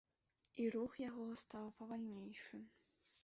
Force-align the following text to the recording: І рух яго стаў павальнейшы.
І 0.63 0.63
рух 0.75 0.95
яго 1.01 1.25
стаў 1.43 1.67
павальнейшы. 1.81 2.63